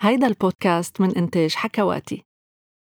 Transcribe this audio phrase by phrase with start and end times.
[0.00, 2.24] هيدا البودكاست من إنتاج حكواتي.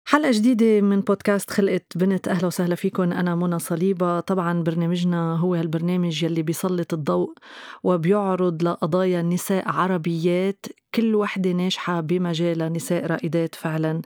[0.09, 3.03] حلقة جديدة من بودكاست خلقت بنت أهلا وسهلا فيكم.
[3.13, 4.21] أنا منى صليبة.
[4.21, 7.35] طبعا برنامجنا هو هالبرنامج يلي بيسلط الضوء
[7.83, 10.67] وبيعرض لقضايا نساء عربيات.
[10.95, 14.03] كل وحدة ناجحة بمجالها نساء رائدات فعلا.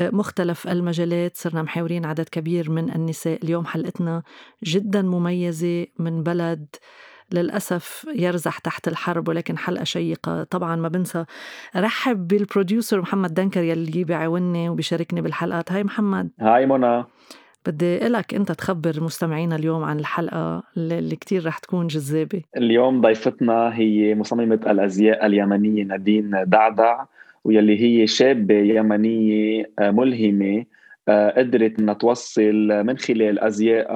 [0.00, 1.36] مختلف المجالات.
[1.36, 3.44] صرنا محاورين عدد كبير من النساء.
[3.44, 4.22] اليوم حلقتنا
[4.64, 6.66] جدا مميزة من بلد
[7.32, 10.42] للأسف يرزح تحت الحرب ولكن حلقة شيقة.
[10.42, 11.24] طبعا ما بنسى
[11.76, 15.72] رحب بالبروديوسر محمد دنكر يلي بيعاوني وبيشاركني بالحلقات.
[15.72, 16.30] هاي محمد.
[16.40, 17.04] هاي منى.
[17.66, 22.42] بدي لك أنت تخبر مستمعينا اليوم عن الحلقة اللي كتير رح تكون جذابة.
[22.56, 27.04] اليوم ضيفتنا هي مصممة الأزياء اليمنية نادين دعدع
[27.44, 30.64] ويلي هي شابة يمنية ملهمة
[31.08, 33.90] قدرت إنها توصل من خلال أزياء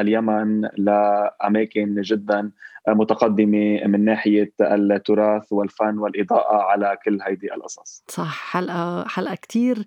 [0.00, 2.50] اليمن لأماكن جدا
[2.88, 8.04] متقدمة من ناحية التراث والفن والإضاءة على كل هيدي القصص.
[8.08, 9.84] صح حلقة حلقة كثير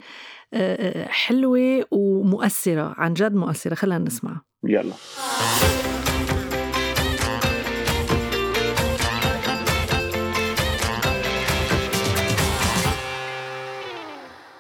[1.08, 4.42] حلوة ومؤثرة عن جد مؤثرة خلينا نسمع.
[4.64, 4.94] يلا.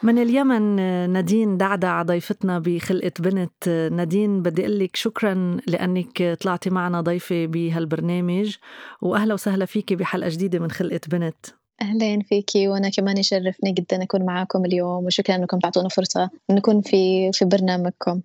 [0.03, 0.75] من اليمن
[1.09, 8.56] نادين دعدع ضيفتنا بخلقة بنت نادين بدي أقول لك شكرا لأنك طلعتي معنا ضيفة بهالبرنامج
[9.02, 11.45] وأهلا وسهلا فيكي بحلقة جديدة من خلقة بنت.
[11.81, 17.31] أهلين فيكي وأنا كمان يشرفني جدا أكون معاكم اليوم وشكرا أنكم تعطونا فرصة نكون في
[17.34, 18.22] في برنامجكم.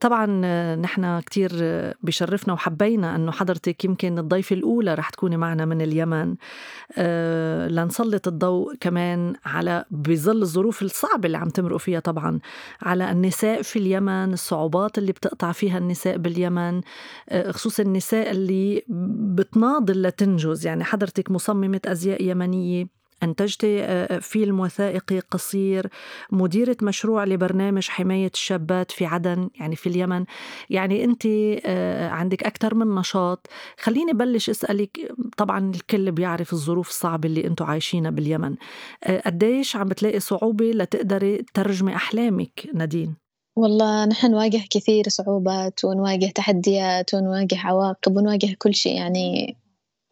[0.00, 0.26] طبعا
[0.76, 1.50] نحن كتير
[2.02, 6.34] بشرفنا وحبينا أنه حضرتك يمكن الضيفة الأولى رح تكوني معنا من اليمن.
[6.98, 12.38] أه لنسلط الضوء كمان على بظل الظروف الصعبة اللي عم تمرقوا فيها طبعا
[12.82, 16.80] على النساء في اليمن الصعوبات اللي بتقطع فيها النساء باليمن.
[17.28, 18.82] أه خصوصا النساء اللي
[19.36, 20.66] بتناضل لتنجز.
[20.66, 22.95] يعني حضرتك مصممة أزياء يمنية.
[23.22, 23.66] أنتجت
[24.20, 25.86] فيلم وثائقي قصير
[26.30, 30.24] مديرة مشروع لبرنامج حماية الشابات في عدن يعني في اليمن.
[30.70, 31.26] يعني أنت
[32.12, 33.46] عندك أكثر من نشاط.
[33.80, 38.54] خليني بلش أسألك طبعا الكل بيعرف الظروف الصعبة اللي أنتم عايشينها باليمن.
[39.26, 43.14] قديش عم بتلاقي صعوبة لتقدري ترجمي أحلامك نادين؟
[43.56, 48.96] والله نحن نواجه كثير صعوبات ونواجه تحديات ونواجه عواقب ونواجه كل شيء.
[48.96, 49.56] يعني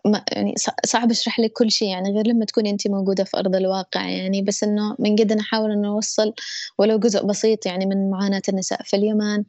[0.06, 0.54] ما يعني
[0.86, 4.42] صعب أشرح لك كل شيء يعني غير لما تكوني انت موجودة في أرض الواقع يعني
[4.42, 6.32] بس إنه من قد نحاول إنه نوصل
[6.78, 9.44] ولو جزء بسيط يعني من معاناة النساء في اليمن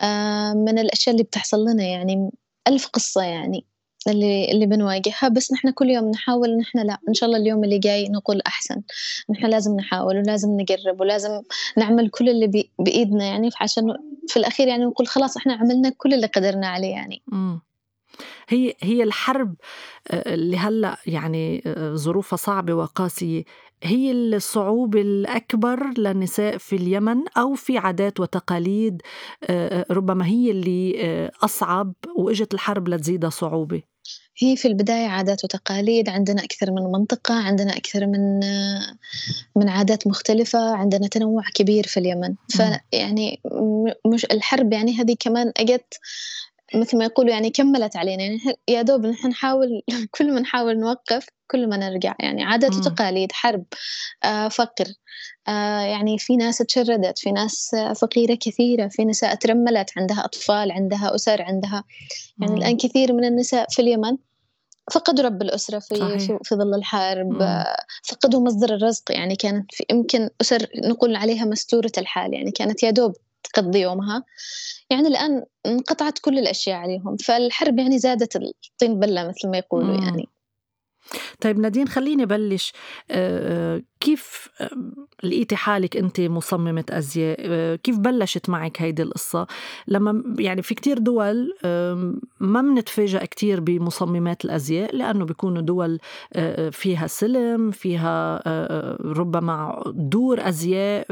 [0.00, 2.30] آه من الأشياء اللي بتحصل لنا يعني
[2.68, 3.64] ألف قصة يعني
[4.08, 7.78] اللي اللي بنواجهها بس نحن كل يوم نحاول نحن لا إن شاء الله اليوم اللي
[7.78, 8.82] جاي نقول أحسن
[9.30, 11.42] نحن لازم نحاول ولازم نقرب ولازم
[11.76, 13.84] نعمل كل اللي بإيدنا يعني عشان
[14.28, 17.58] في الأخير يعني نقول خلاص إحنا عملنا كل اللي قدرنا عليه يعني م.
[18.48, 19.54] هي هي الحرب
[20.10, 21.62] اللي هلأ يعني
[21.94, 23.44] ظروفها صعبة وقاسية
[23.82, 29.02] هي الصعوبة الأكبر للنساء في اليمن أو في عادات وتقاليد
[29.90, 33.82] ربما هي اللي أصعب وإجت الحرب لتزيدها صعوبة.
[34.42, 38.40] هي في البداية عادات وتقاليد عندنا أكثر من منطقة عندنا أكثر من
[39.56, 42.34] من عادات مختلفة عندنا تنوع كبير في اليمن.
[42.48, 43.40] فيعني
[44.06, 45.94] مش الحرب يعني هذه كمان أجت
[46.74, 48.22] مثل ما يقولوا يعني كملت علينا.
[48.22, 49.82] يعني يا دوب نحن نحاول
[50.18, 52.14] كل ما نحاول نوقف كل ما نرجع.
[52.20, 53.64] يعني عادات وتقاليد حرب
[54.24, 54.86] آه فقر.
[55.48, 61.14] آه يعني في ناس تشردت في ناس فقيرة كثيرة في نساء ترملت عندها أطفال عندها
[61.14, 61.84] أسر عندها
[62.40, 62.58] يعني مم.
[62.58, 64.16] الآن كثير من النساء في اليمن
[64.92, 67.64] فقدوا رب الأسرة في, في, في ظل الحرب مم.
[68.08, 69.12] فقدوا مصدر الرزق.
[69.12, 72.34] يعني كانت في يمكن أسر نقول عليها مستورة الحال.
[72.34, 73.12] يعني كانت يا دوب
[73.44, 74.24] تقضي يومها
[74.90, 80.02] يعني الآن انقطعت كل الأشياء عليهم فالحرب يعني زادت الطين بلة مثل ما يقولوا مم.
[80.02, 80.28] يعني
[81.40, 82.72] طيب نادين خليني بلش
[84.00, 84.48] كيف
[85.22, 89.46] لقيتي حالك أنت مصممة أزياء؟ كيف بلشت معك هيدي القصة؟
[89.88, 91.54] لما يعني في كتير دول
[92.40, 95.98] ما بنتفاجئ كتير بمصممات الأزياء لأنه بيكونوا دول
[96.72, 98.42] فيها سلم فيها
[99.04, 101.06] ربما دور أزياء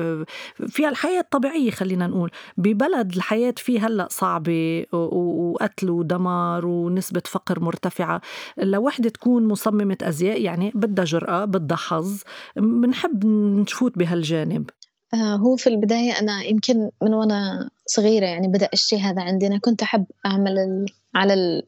[0.69, 2.31] فيها الحياة الطبيعية خلينا نقول.
[2.57, 8.21] ببلد الحياة فيه هلأ صعبة وقتل ودمار ونسبة فقر مرتفعة.
[8.59, 12.23] لوحدة تكون مصممة أزياء يعني بدها جرأة بدها حظ.
[12.57, 13.27] بنحب
[13.61, 14.71] نفوت بهالجانب.
[15.15, 19.47] آه هو في البداية أنا يمكن من وأنا صغيرة يعني بدأ الشيء هذا عندي.
[19.47, 21.63] أنا كنت أحب أعمل ال على ال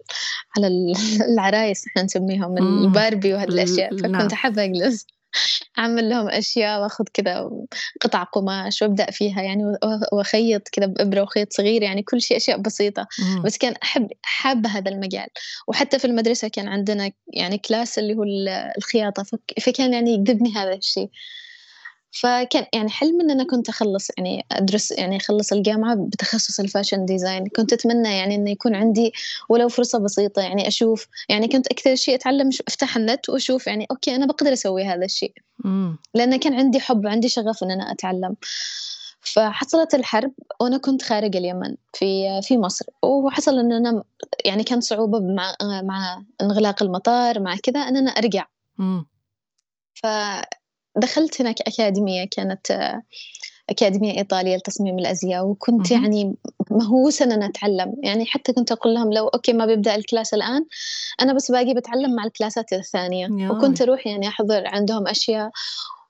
[0.57, 0.93] على ال
[1.33, 3.97] العرايس إحنا نسميهم الباربي وهذه الأشياء.
[3.97, 5.07] فكنت أحب أجلس.
[5.79, 7.51] أعمل لهم أشياء وأخذ كذا
[8.01, 9.63] قطع قماش وأبدأ فيها يعني
[10.13, 13.07] وأخيط كذا بإبرة وخيط صغير يعني كل شيء أشياء بسيطة.
[13.19, 13.43] مم.
[13.43, 15.27] بس كان أحب حابة هذا المجال.
[15.69, 18.25] وحتى في المدرسة كان عندنا يعني كلاس اللي هو
[18.79, 19.25] الخياطة
[19.61, 21.11] فكان يعني يجذبني هذا الشيء.
[22.11, 27.05] فكان يعني حلم إن أنا كنت أخلص يعني أدرس يعني أخلص الجامعة بتخصص ال fashion
[27.05, 27.47] design.
[27.57, 29.13] كنت أتمنى يعني إنه يكون عندي
[29.49, 34.15] ولو فرصة بسيطة يعني أشوف يعني كنت أكثر شيء أتعلم أفتح النت وأشوف يعني okay
[34.15, 35.33] أنا بقدر أسوي هذا الشيء.
[36.15, 38.37] لأن كان عندي حب عندي شغف إن أنا أتعلم.
[39.21, 42.87] فحصلت الحرب وأنا كنت خارج اليمن في في مصر.
[43.03, 44.03] وحصل إن أنا
[44.45, 48.47] يعني كان صعوبة مع مع انغلاق المطار مع كذا إن أنا أرجع.
[49.95, 50.07] ف
[50.99, 52.93] دخلت هناك أكاديمية كانت
[53.71, 56.35] أكاديمية إيطالية لتصميم الأزياء وكنت يعني
[56.71, 57.95] مهووسة أن أنا أتعلم.
[58.03, 60.65] يعني حتى كنت أقول لهم لو okay ما بيبدأ ال class الآن
[61.23, 63.29] أنا بس باقي بتعلم مع ال class ات الثانية.
[63.51, 65.51] وكنت أروح يعني أحضر عندهم أشياء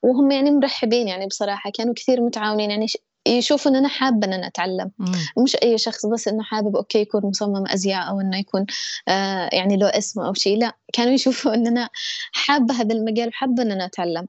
[0.03, 2.71] وهم يعني مرحبين يعني بصراحة كانوا كثير متعاونين.
[2.71, 2.87] يعني
[3.29, 4.91] يشوفوا إن أنا حابة إن أنا أتعلم.
[4.99, 5.43] مم.
[5.45, 8.67] مش أي شخص بس إنه حابب okay يكون مصمم أزياء أو إنه يكون
[9.09, 11.89] آه يعني له اسم أو شيء لا كانوا يشوفوا إن أنا
[12.33, 14.27] حابة هذا المجال وحابة إن أنا أتعلم.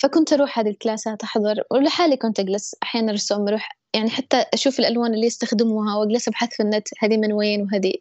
[0.00, 4.44] فكنت أروح هذه ال class ات أحضر ولحالي كنت أجلس أحيانا أرسم أروح يعني حتى
[4.54, 7.92] أشوف الألوان اللي يستخدموها وأجلس أبحث في النت هذه من وين وهذه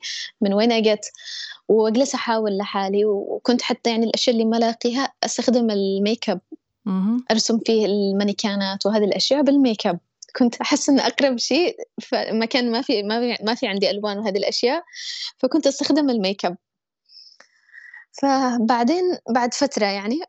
[0.42, 1.12] من وين أجت
[1.68, 6.42] وأجلس أحاول لحالي وكنت حتى يعني الأشياء اللي ما لاقيها أستخدم الميك أب.
[7.32, 10.00] أرسم فيه المانيكانات وهذه الأشياء بالميك أب.
[10.36, 14.38] كنت أحس إن أقرب شيء فمكان ما في ما في ما في عندي ألوان وهذه
[14.38, 14.84] الأشياء
[15.38, 16.58] فكنت أستخدم الميك أب.
[18.12, 20.20] فبعدين بعد فترة يعني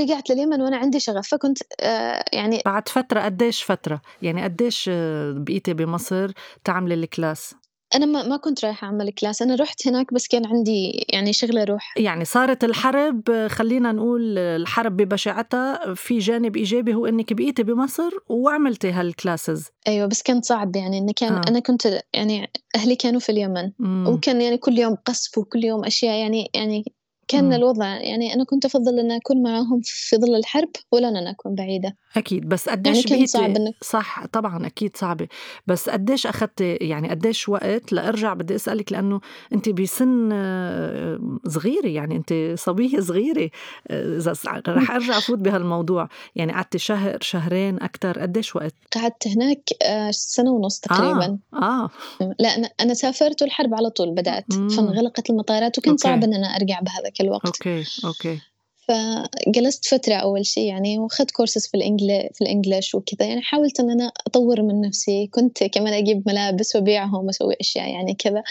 [0.00, 5.32] رجعت لليمن وأنا عندي شغف فكنت آه يعني بعد فترة قديش فترة؟ يعني قديش آه،
[5.32, 6.32] بقيتي بمصر
[6.64, 7.54] تعملي ال class؟
[7.94, 11.62] أنا ما, ما كنت رايحة أعمل class أنا رحت هناك بس كان عندي يعني شغلة
[11.62, 18.10] أروح يعني صارت الحرب خلينا نقول الحرب ببشاعتها في جانب إيجابي هو إنك بقيتي بمصر
[18.28, 19.68] وعملتي هال classes.
[19.88, 21.42] أيوة بس كان صعب يعني إن كان آه.
[21.48, 23.72] أنا كنت يعني أهلي كانوا في اليمن.
[23.78, 24.06] مم.
[24.08, 26.84] وكان يعني كل يوم قصف وكل يوم أشياء يعني يعني
[27.28, 27.52] كان مم.
[27.52, 31.96] الوضع يعني أنا كنت أفضل أن أكون معاهم في ظل الحرب ولا أن أكون بعيدة
[32.16, 35.28] أكيد بس قديش يعني كان صعب إنك صح طبعا أكيد صعبة
[35.66, 39.20] بس قديش أخذت يعني قديش وقت لأرجع بدي أسألك لأنه
[39.52, 43.50] أنت بسن آه، صغيرة يعني أنت صبية صغيرة
[43.90, 44.34] آه، إذا
[44.68, 50.50] رح أرجع أفوت بهالموضوع يعني قعدت شهر شهرين أكثر قديش وقت قعدت هناك آه، سنة
[50.50, 51.56] ونص تقريبا آه.
[51.62, 51.90] آه.
[52.38, 57.10] لا أنا سافرت والحرب على طول بدأت فانغلقت المطارات وكان صعب إن أنا أرجع بهذا
[57.20, 57.46] الوقت.
[57.46, 58.40] okay okay.
[58.88, 63.28] فجلست فترة أول شيء يعني وأخذت كورسز في ال Engli في ال English وكذا.
[63.28, 65.26] يعني حاولت إن أنا أطور من نفسي.
[65.26, 68.42] كنت كمان أجيب ملابس وأبيعهم وأسوي أشياء يعني كذا.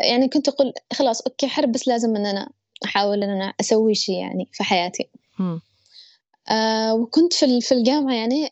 [0.00, 2.50] يعني كنت أقول خلاص okay حرب بس لازم إن أنا
[2.84, 5.08] أحاول إن أنا أسوي شيء يعني في حياتي.
[6.50, 8.50] آه وكنت في في الجامعة يعني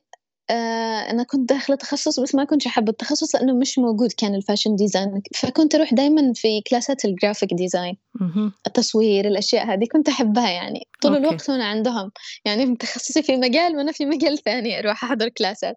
[0.52, 4.39] آه، أنا كنت داخلة تخصص بس ما كنت أحب التخصص لأنه مش موجود كان ال
[4.40, 5.22] fashion design.
[5.36, 7.96] فكنت أروح دايما في class ات ال graphic design
[8.66, 10.88] التصوير الأشياء هذه كنت أحبها يعني.
[11.02, 11.28] طول okay.
[11.28, 12.10] الوقت وأنا عندهم.
[12.44, 15.76] يعني متخصصة في مجال وأنا في مجال ثاني أروح أحضر class ات.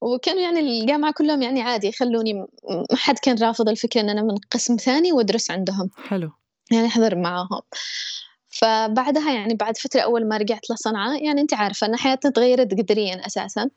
[0.00, 2.46] وكانوا يعني الجامعة كلهم يعني عادي يخلوني ما
[2.94, 5.90] حد كان رافض الفكرة إن أنا من قسم ثاني وأدرس عندهم.
[6.08, 6.30] حلو.
[6.72, 7.60] يعني أحضر معاهم.
[8.58, 13.26] فبعدها يعني بعد فترة أول ما رجعت لصنعاء يعني أنت عارفة أن حياتنا تغيرت قدريا
[13.26, 13.70] أساسا.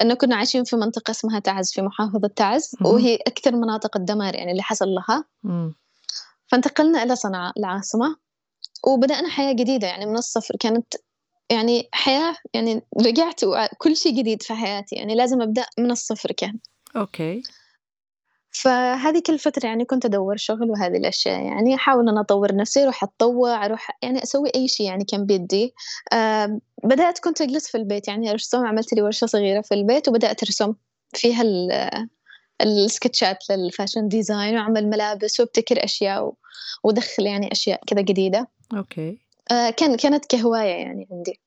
[0.00, 2.86] أنه كنا عايشين في منطقة اسمها تعز في محافظة تعز مم.
[2.86, 5.24] وهي أكثر مناطق الدمار يعني اللي حصل لها.
[5.42, 5.74] مم.
[6.46, 8.16] فانتقلنا إلى صنعاء العاصمة
[8.86, 10.56] وبدأنا حياة جديدة يعني من الصفر.
[10.60, 10.94] كانت
[11.50, 13.40] يعني حياة يعني رجعت
[13.78, 14.96] كل شيء جديد في حياتي.
[14.96, 16.58] يعني لازم أبدأ من الصفر كان.
[16.96, 17.42] okay.
[18.54, 23.02] فهذه كل فترة يعني كنت أدور شغل وهذه الأشياء يعني أحاول أن أطور نفسي أروح
[23.04, 25.74] أتطوع أروح يعني أسوي أي شيء يعني كان بيدي.
[26.12, 30.42] آه بدأت كنت أجلس في البيت يعني أرسم عملت لي ورشة صغيرة في البيت وبدأت
[30.42, 30.74] أرسم
[31.14, 31.42] فيها
[32.62, 36.32] ال sketch ات لل fashion design وأعمل ملابس وأبتكر أشياء
[36.84, 38.48] ودخل يعني أشياء كذا جديدة.
[38.76, 39.18] okay.
[39.50, 41.40] آه كان كانت كهواية يعني عندي.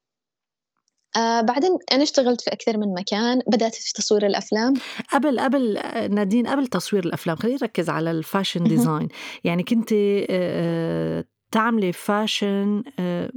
[1.17, 4.73] آه بعدين أنا اشتغلت في أكثر من مكان بدأت في تصوير الأفلام.
[5.13, 5.79] قبل قبل
[6.15, 9.07] نادين قبل تصوير الأفلام خلينا نركز على ال fashion design.
[9.43, 9.89] يعني كنت
[10.29, 13.31] آه تعملي fashion آه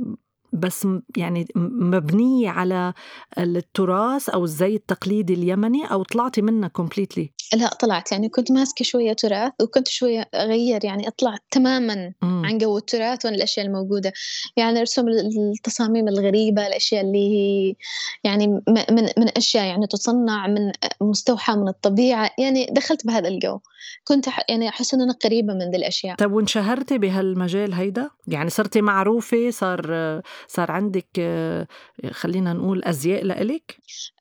[0.53, 2.93] بس يعني مبنية على
[3.39, 9.13] التراث أو الزي التقليدي اليمني أو طلعتي منها completely؟ لا طلعت يعني كنت ماسكة شوية
[9.13, 12.43] تراث وكنت شوية أغير يعني أطلع تماما مم.
[12.47, 14.13] عن جو التراث والأشياء الموجودة
[14.57, 17.75] يعني أرسم التصاميم الغريبة الأشياء اللي هي
[18.25, 23.61] يعني من من أشياء يعني تصنع من مستوحى من الطبيعة يعني دخلت بهذا الجو
[24.05, 28.81] كنت يعني أحس إن أنا قريبة من ذي الأشياء طيب وانشهرتي بهالمجال هيدا؟ يعني صرتي
[28.81, 31.09] معروفة صار صار عندك
[32.11, 33.77] خلينا نقول أزياء لإلك؟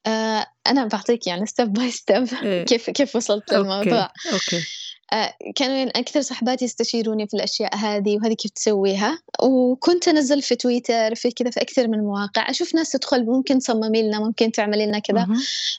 [0.07, 2.25] آه أنا بعطيك يعني step by step
[2.67, 4.33] كيف كيف وصلت للموضوع okay.
[4.33, 4.65] okay.
[5.13, 9.19] آه، كانوا يعني أكثر صحباتي يستشيروني في الأشياء هذه وهذه كيف تسويها.
[9.43, 14.01] وكنت أنزل في تويتر في كذا في أكثر من مواقع أشوف ناس تدخل ممكن تصممي
[14.01, 15.27] لنا ممكن تعملي لنا كذا.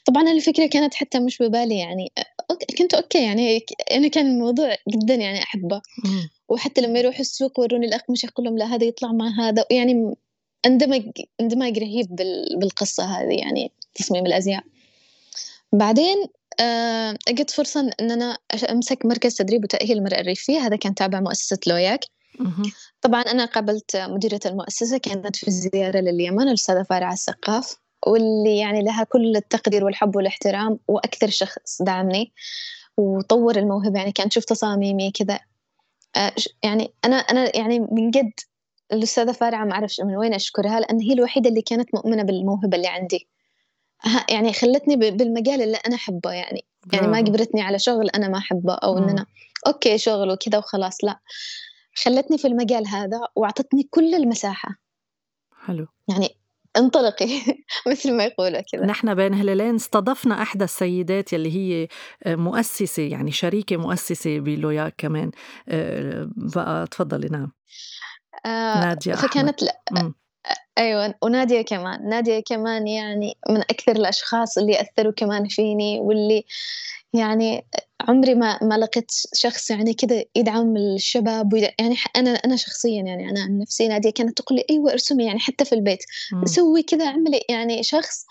[0.05, 2.11] طبعا الفكرة كانت حتى مش ببالي يعني.
[2.77, 5.81] كنت okay يعني أنا كان الموضوع جدا يعني أحبه.
[6.49, 9.65] وحتى لما يروحوا السوق وروني الأقمشة أقول لهم لا هذا يطلع مع هذا.
[9.71, 10.15] يعني
[10.65, 11.03] اندمج
[11.41, 12.15] اندماج رهيب
[12.57, 14.63] بالقصة هذه يعني تصميم الأزياء.
[15.73, 16.25] بعدين
[17.27, 18.37] أجت فرصة إن أنا
[18.69, 20.59] أمسك مركز تدريب وتأهيل المرأة الريفية.
[20.59, 21.99] هذا كان تابع مؤسسة لوياك.
[23.01, 27.75] طبعا أنا قابلت مديرة المؤسسة كانت في زيارة لليمن الأستاذة فارعة السقاف
[28.07, 32.33] واللي يعني لها كل التقدير والحب والاحترام وأكثر شخص دعمني
[32.97, 33.99] وطور الموهبة.
[33.99, 35.39] يعني كانت تشوف تصاميمي كذا.
[36.15, 38.31] آه، يعني أنا أنا يعني من جد
[38.93, 42.87] الأستاذة فارعة ما أعرفش من وين أشكرها لأن هي الوحيدة اللي كانت مؤمنة بالموهبة اللي
[42.87, 43.27] عندي.
[44.29, 46.65] يعني خلتني بالمجال اللي أنا أحبه يعني.
[46.93, 49.25] يعني ما جبرتني على شغل أنا ما أحبه أو إن أنا
[49.67, 51.19] أوكي شغل وكذا وخلاص لا.
[51.95, 54.69] خلتني في المجال هذا وأعطتني كل المساحة.
[55.65, 55.87] حلو.
[56.09, 56.29] يعني
[56.77, 57.29] انطلقي
[57.91, 58.85] مثل ما يقولوا كذا.
[58.85, 61.87] نحن بين هلالين استضفنا احدى السيدات يلي هي
[62.35, 65.31] مؤسسة يعني شريكة مؤسسة بلوياك كمان.
[65.69, 67.51] آه، بقى تفضلي نعم.
[68.45, 69.81] آه نادية فكانت لا
[70.77, 72.09] أيوة ونادية كمان.
[72.09, 76.45] نادية كمان يعني من أكثر الأشخاص اللي أثروا كمان فيني واللي
[77.13, 77.65] يعني
[78.01, 83.41] عمري ما ما لقيت شخص يعني كذا يدعم الشباب يعني أنا أنا شخصيا يعني أنا
[83.41, 85.99] عن نفسي نادية كانت تقول لي أيوة ارسمي يعني حتى في البيت.
[86.45, 88.25] سوي كذا اعملي يعني شخص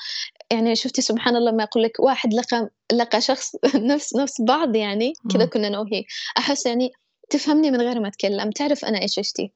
[0.50, 5.12] يعني شفتي سبحان الله ما أقول لك واحد لقى لقى شخص نفس نفس بعض يعني
[5.34, 6.04] كذا كنا أنا وهي
[6.38, 6.90] أحس يعني
[7.30, 9.52] تفهمني من غير ما أتكلم تعرف أنا إيش أشتي.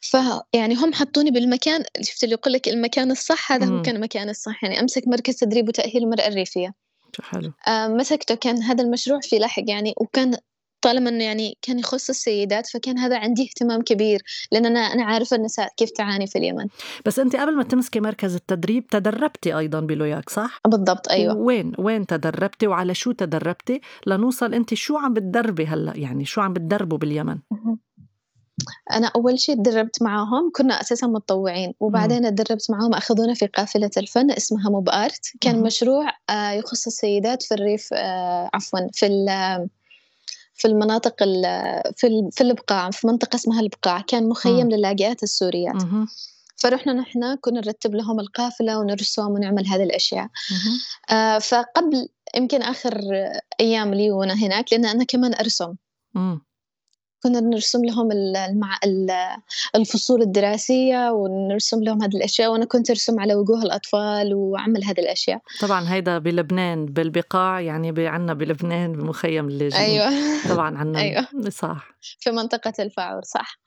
[0.00, 4.64] فيعني هم حطوني بالمكان شفت اللي يقول لك المكان الصح؟ هذا هو كان المكان الصح.
[4.64, 6.74] يعني أمسك مركز تدريب وتأهيل المرأة الريفية.
[7.20, 7.52] حلو.
[7.68, 10.36] آه مسكته كان هذا المشروع في لاحق يعني وكان
[10.80, 14.22] طالما إنه يعني كان يخص السيدات فكان هذا عندي اهتمام كبير
[14.52, 16.66] لأن أنا أنا عارفة النساء كيف تعاني في اليمن.
[17.06, 21.36] بس انت قبل ما تمسكي مركز التدريب تدربتي أيضا بلوياك صح؟ بالضبط أيوه.
[21.36, 26.52] وين وين تدربتي وعلى شو تدربتي؟ لنوصل انت شو عم بتدربي هلأ؟ يعني شو عم
[26.52, 27.38] بتدربوا باليمن؟
[28.92, 34.30] أنا أول شيء تدربت معاهم كنا أساسا متطوعين وبعدين تدربت معاهم أخذونا في قافلة الفن
[34.30, 39.06] اسمها موب آرت كان مشروع آه، يخص السيدات في الريف آه، عفوا في
[40.54, 41.24] في المناطق
[41.96, 44.00] في في البقاع في منطقة اسمها البقاع.
[44.00, 45.82] كان مخيم للاجئات السوريات.
[46.56, 50.28] فرحنا نحن كنا نرتب لهم القافلة ونرسم ونعمل هذه الأشياء.
[51.10, 53.00] آه فقبل يمكن آخر
[53.60, 55.74] أيام لي وأنا هناك لأن أنا كمان أرسم.
[57.26, 58.78] كنا نرسم لهم المع...
[59.74, 65.40] الفصول الدراسية ونرسم لهم هذه الأشياء وأنا كنت أرسم على وجوه الأطفال وأعمل هذه الأشياء.
[65.60, 70.10] طبعا هيدا بلبنان بالبقاع يعني عنا بلبنان بمخيم اللاجئين أيوة.
[70.48, 71.26] طبعا عنا أيوة.
[71.48, 71.96] صح.
[72.20, 73.58] في منطقة الفاعور صح.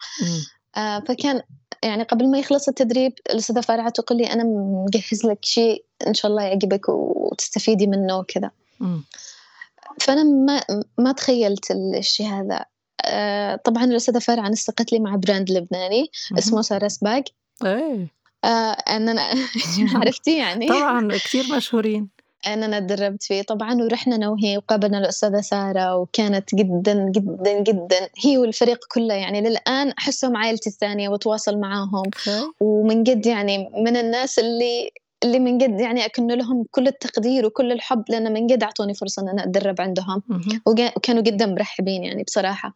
[0.77, 1.41] آه فكان
[1.83, 4.43] يعني قبل ما يخلص التدريب الأستاذة فارعة تقول لي أنا
[4.85, 8.51] مجهز لك شيء إن شاء الله يعجبك وتستفيدي منه وكذا.
[9.99, 10.61] فأنا ما
[10.97, 12.65] ما تخيلت الشيء هذا.
[13.63, 17.23] طبعا الأستاذة فارعة نسقت لي مع براند لبناني اسمه سارة سباق.
[17.65, 18.07] إيه.
[18.43, 19.21] آه أنا
[19.95, 20.67] عرفتي يعني.
[20.67, 22.09] طبعا كثير مشهورين.
[22.47, 23.41] أنا تدربت فيه.
[23.41, 28.09] طبعا ورحنا أنا وهي وقابلنا الأستاذة سارة وكانت جدا جدا جدا.
[28.25, 32.03] هي والفريق كله يعني للآن أحسهم عائلتي الثانية وأتواصل معاهم.
[32.59, 34.89] ومن جد يعني من الناس اللي
[35.23, 39.21] اللي من جد يعني أكن لهم كل التقدير وكل الحب لأن من جد أعطوني فرصة
[39.21, 40.23] أن أنا أتدرب عندهم.
[40.65, 42.73] وكانوا جدا مرحبين يعني بصراحة.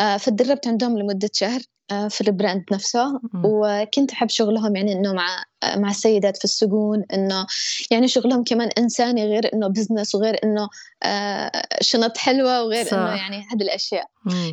[0.00, 3.20] آه، فتدربت عندهم لمدة شهر آه، في ال brand نفسه.
[3.44, 5.44] وكنت أحب شغلهم يعني إنه مع
[5.76, 7.46] مع السيدات في السجون إنه
[7.90, 10.68] يعني شغلهم كمان إنساني غير إنه business وغير إنه
[11.02, 12.98] آه، شنط حلوة وغير صح.
[12.98, 14.06] إنه يعني هذه الأشياء.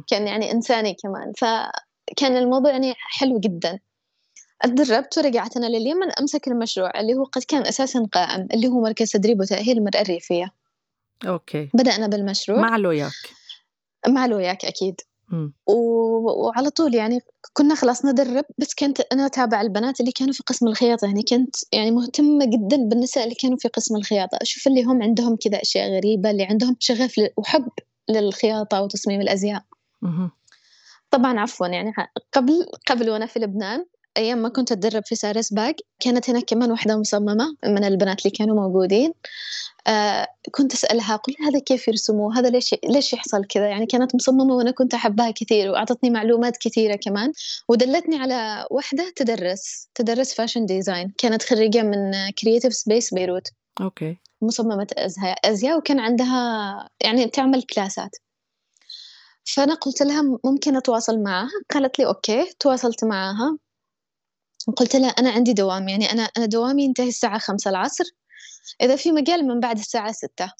[0.07, 1.31] كان يعني إنساني كمان.
[1.37, 3.79] فكان الموضوع يعني حلو جدا.
[4.61, 9.11] اتدربت ورجعت أنا لليمن أمسك المشروع اللي هو قد كان أساسا قائم اللي هو مركز
[9.11, 10.53] تدريب وتأهيل المرأة الريفية.
[11.27, 11.69] okay.
[11.73, 12.61] بدأنا بالمشروع.
[12.61, 13.11] مع لوياك.
[14.07, 15.01] مع لوياك أكيد.
[15.67, 15.73] و...
[16.47, 17.19] وعلى طول يعني
[17.53, 21.05] كنا خلاص ندرب بس كنت أنا أتابع البنات اللي كانوا في قسم الخياطة.
[21.05, 24.37] يعني كنت يعني مهتمة جدا بالنساء اللي كانوا في قسم الخياطة.
[24.41, 27.69] أشوف اللي هم عندهم كذا أشياء غريبة اللي عندهم شغف وحب
[28.09, 29.63] للخياطة وتصميم الأزياء.
[31.11, 31.93] طبعا عفوا يعني
[32.33, 33.85] قبل قبل وأنا في لبنان
[34.17, 38.31] أيام ما كنت أتدرب في Sarah's Bag كانت هناك كمان واحدة مصممة من البنات اللي
[38.37, 39.13] كانوا موجودين.
[39.87, 44.55] آه كنت أسألها قل هذا كيف يرسموه؟ هذا ليش ليش يحصل كذا؟ يعني كانت مصممة
[44.55, 47.31] وأنا كنت أحبها كثير وأعطتني معلومات كثيرة كمان.
[47.69, 53.47] ودلتني على واحدة تدرس تدرس fashion design كانت خريجة من Creative Space Beirut.
[53.81, 54.17] okay.
[54.41, 58.11] مصممة أزياء أزياء وكان عندها يعني تعمل كلاسات.
[59.45, 62.45] فأنا قلت لها ممكن أتواصل معها؟ قالت لي okay.
[62.59, 63.57] تواصلت معها.
[64.67, 68.03] وقلت لها أنا عندي دوام يعني أنا أنا دوامي ينتهي الساعة خمسة العصر.
[68.81, 70.51] إذا في مجال من بعد الساعة ستة.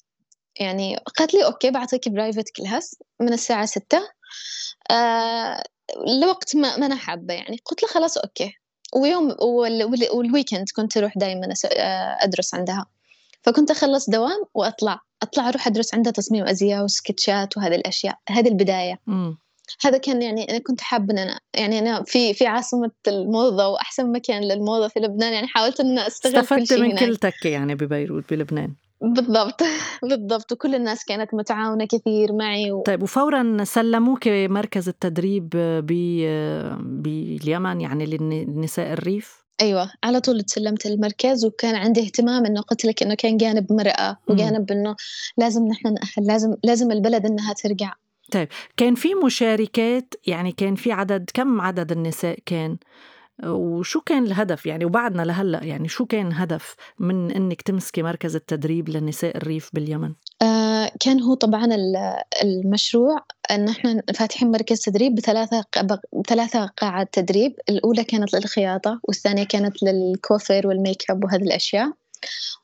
[0.60, 4.00] يعني قالت لي okay بعطيك private class من الساعة ستة.
[4.90, 5.62] آه
[6.22, 7.56] لوقت ما, ما أنا حابة يعني.
[7.64, 8.52] قلت له خلاص okay.
[8.96, 9.36] ويوم
[10.12, 11.54] وال weekend كنت أروح دائما
[12.20, 12.86] أدرس عندها.
[13.42, 15.00] فكنت أخلص دوام وأطلع.
[15.22, 18.98] أطلع أروح أدرس عندها تصميم أزياء وسكتشات وهذه الأشياء هذه البداية.
[19.06, 19.34] م.
[19.84, 24.12] هذا كان يعني أنا كنت حابة أن أنا يعني أنا في في عاصمة الموضة وأحسن
[24.12, 26.98] مكان للموضة في لبنان يعني حاولت أستغل استفدت كل شيء من.
[26.98, 28.74] كل تكة يعني ببيروت بلبنان.
[29.00, 29.62] بالضبط
[30.10, 32.82] بالضبط وكل الناس كانت متعاونة كثير معي و...
[32.82, 36.72] طيب وفورا سلموك مركز التدريب ب-
[37.02, 43.02] باليمن يعني للنساء الريف؟ أيوة على طول تسلمت المركز وكان عندي اهتمام إنه قلت لك
[43.02, 44.96] إنه كان جانب مرأة وجانب إنه
[45.38, 47.92] لازم نحن نأهل لازم لازم البلد إنها ترجع.
[48.76, 52.76] كان في مشاركات؟ يعني كان في عدد كم عدد النساء كان؟
[53.46, 58.88] وشو كان الهدف يعني؟ وبعدنا لهلأ يعني شو كان هدف من إنك تمسكي مركز التدريب
[58.88, 65.64] للنساء الريف باليمن؟ آه كان هو طبعا ال- المشروع إن إحنا فاتحين مركز تدريب بثلاثة
[66.12, 67.52] بثلاثة قاعات تدريب.
[67.68, 71.92] الأولى كانت للخياطة والثانية كانت للكوافير والميك أب وهذه الأشياء.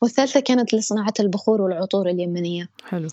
[0.03, 2.69] والثالثة كانت لصناعة البخور والعطور اليمنية.
[2.85, 3.09] حلو.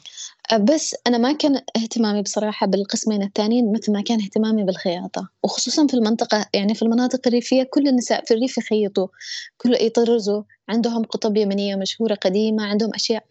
[0.51, 5.29] آه، بس أنا ما كان اهتمامي بصراحة بالقسمين الثانيين مثل ما كان اهتمامي بالخياطة.
[5.43, 9.07] وخصوصا في المنطقة يعني في المناطق الريفية كل النساء في الريف يخيطوا
[9.57, 13.23] كل يطرزوا عندهم قطب يمنية مشهورة قديمة عندهم أشياء.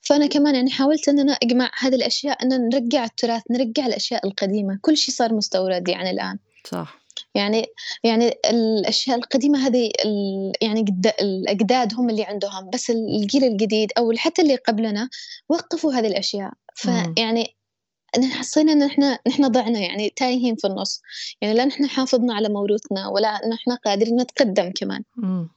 [0.00, 4.78] فأنا كمان يعني حاولت أن أنا أجمع هذه الأشياء أن نرجع التراث نرجع الأشياء القديمة.
[4.82, 6.38] كل شيء صار مستورد يعني الآن.
[6.66, 7.01] صح.
[7.34, 7.66] يعني
[8.04, 10.84] يعني الأشياء القديمة هذه ال- يعني
[11.20, 15.08] الاجداد هم اللي عندهم بس الجيل الجديد أو حتى اللي قبلنا
[15.48, 16.52] وقفوا هذه الأشياء.
[16.74, 17.56] فيعني
[18.32, 21.00] حسينا إن إحنا نحن ضعنا يعني تايهين في النص
[21.40, 25.48] يعني لا نحن حافظنا على موروثنا ولا نحن قادرين نتقدم كمان مم.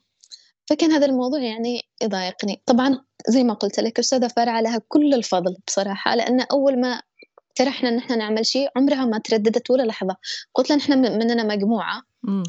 [0.69, 5.57] فكان هذا الموضوع يعني يضايقني طبعا زي ما قلت لك أستاذة فارعة لها كل الفضل
[5.67, 7.01] بصراحة لأن أول ما
[7.59, 10.15] اقترحنا إن إحنا نعمل شيء عمرها ما ترددت ولا لحظة.
[10.53, 12.01] قلت لها نحن من- مننا مجموعة.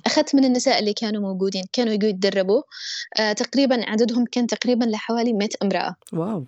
[0.07, 2.63] أخذت من النساء اللي كانوا موجودين كانوا يجوا يتدربوا.
[3.19, 5.97] آه تقريبا عددهم كان تقريبا لحوالي 100 امرأة.
[6.13, 6.47] واو.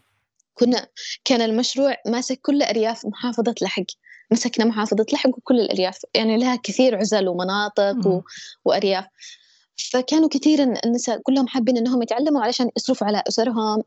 [0.54, 0.86] كنا
[1.24, 3.82] كان المشروع ماسك كل أرياف محافظة لحق.
[4.30, 5.98] مسكنا محافظة لحق وكل الأرياف.
[6.14, 8.10] يعني لها كثير عزل ومناطق و...
[8.10, 8.22] مم.
[9.92, 13.82] فكانوا كثير النساء كلهم حابين إنهم يتعلموا علشان يصرفوا على أسرهم.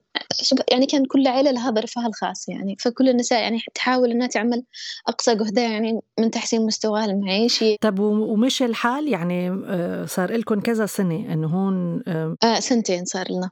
[0.71, 2.75] يعني كان كل عائله لها ظرفها الخاص يعني.
[2.79, 4.63] فكل النساء يعني تحاول إنها تعمل
[5.07, 10.59] أقصى جهدها يعني من تحسين مستواها المعيشي طب و- ومشي الحال يعني آه، صار لكم
[10.61, 13.49] كذا سنة إنه هون آه, آه سنتين صار لنا.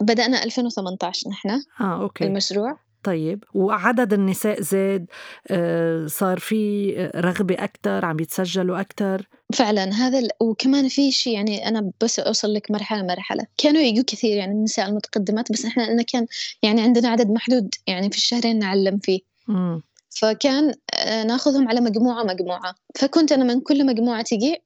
[0.00, 1.50] بدأنا 2018 نحن.
[1.80, 2.24] آه أوكي.
[2.24, 2.78] المشروع.
[3.06, 5.06] طيب وعدد النساء زاد
[5.50, 10.28] آه صار في رغبة أكثر عم يتسجلوا أكثر فعلا هذا ال...
[10.40, 13.46] وكمان في شيء يعني أنا بس أوصل لك مرحلة مرحلة.
[13.58, 16.26] كانوا يجوا كثير يعني النساء المتقدمات بس إحنا إنه كان
[16.62, 19.20] يعني عندنا عدد محدود يعني في الشهرين نعلم فيه.
[19.48, 19.82] مم.
[20.10, 22.74] فكان آه، ناخذهم على مجموعة مجموعة.
[22.94, 24.62] فكنت أنا من كل مجموعة تجي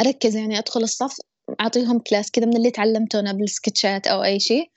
[0.00, 1.16] أركز يعني أدخل الصف
[1.60, 4.70] أعطيهم كلاس كذا من اللي تعلمته أنا بالسكتشات أو أي شيء.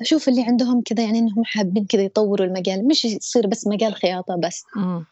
[0.00, 2.88] أشوف اللي عندهم كذا يعني إنهم حابين كذا يطوروا المجال.
[2.88, 4.64] مش يصير بس مجال خياطة بس.
[4.76, 5.06] مم.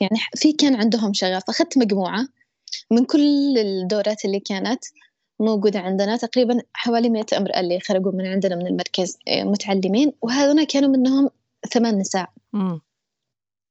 [0.00, 1.42] يعني في كان عندهم شغف.
[1.48, 2.28] أخذت مجموعة
[2.90, 4.84] من كل الدورات اللي كانت
[5.40, 6.16] موجودة عندنا.
[6.16, 10.12] تقريبا حوالي 100 امرأة اللي خرجوا من عندنا من المركز آه، متعلمين.
[10.22, 11.28] وهذول كانوا منهم
[11.72, 12.28] ثمان نساء.